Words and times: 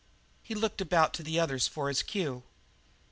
He 0.41 0.55
looked 0.55 0.81
about 0.81 1.13
to 1.13 1.21
the 1.21 1.39
others 1.39 1.67
for 1.67 1.87
his 1.87 2.01
cue. 2.01 2.41